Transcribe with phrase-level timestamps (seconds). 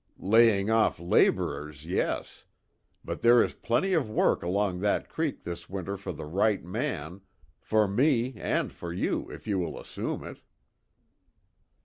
[0.17, 2.45] "Laying off laborers, yes.
[3.05, 7.21] But there is plenty of work along that creek this winter for the right man
[7.59, 10.41] for me, and for you, if you will assume it."